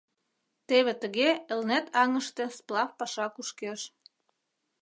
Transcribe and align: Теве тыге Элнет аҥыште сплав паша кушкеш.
Теве 0.67 0.93
тыге 1.01 1.29
Элнет 1.51 1.85
аҥыште 2.01 2.45
сплав 2.57 2.89
паша 2.99 3.27
кушкеш. 3.35 3.81